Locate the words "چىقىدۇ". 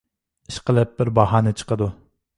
1.61-1.93